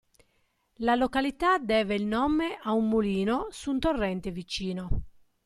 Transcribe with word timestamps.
La 0.77 0.95
località 0.95 1.59
deve 1.59 1.93
il 1.93 2.07
nome 2.07 2.57
ad 2.59 2.73
un 2.75 2.87
mulino 2.87 3.49
su 3.51 3.69
un 3.69 3.77
torrente 3.79 4.31
vicino. 4.31 5.03